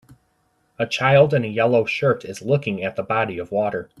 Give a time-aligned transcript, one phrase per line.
[0.79, 3.87] A child in a yellow shirt is looking at the body of water.